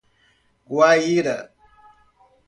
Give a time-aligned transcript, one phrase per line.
[0.67, 1.37] Guaíra